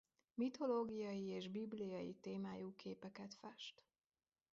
[0.33, 3.85] Mitológiai és bibliai témájú képeket fest.